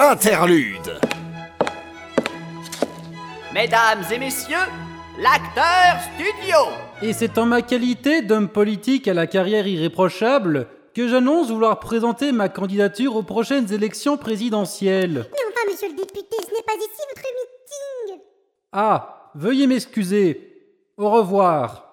Interlude 0.00 1.00
Mesdames 3.52 4.04
et 4.12 4.18
messieurs, 4.20 4.54
l'acteur 5.20 6.00
studio 6.14 6.56
Et 7.02 7.12
c'est 7.12 7.36
en 7.36 7.46
ma 7.46 7.62
qualité 7.62 8.22
d'homme 8.22 8.48
politique 8.48 9.08
à 9.08 9.14
la 9.14 9.26
carrière 9.26 9.66
irréprochable 9.66 10.68
que 10.94 11.08
j'annonce 11.08 11.50
vouloir 11.50 11.80
présenter 11.80 12.30
ma 12.30 12.48
candidature 12.48 13.16
aux 13.16 13.24
prochaines 13.24 13.72
élections 13.72 14.16
présidentielles. 14.16 15.26
Mais 15.32 15.38
enfin, 15.48 15.68
monsieur 15.68 15.88
le 15.88 15.96
député, 15.96 16.36
ce 16.42 16.54
n'est 16.54 16.62
pas 16.62 16.74
ici 16.74 17.02
votre 17.16 17.28
meeting 17.34 18.20
Ah, 18.70 19.32
veuillez 19.34 19.66
m'excuser. 19.66 20.62
Au 20.96 21.10
revoir. 21.10 21.87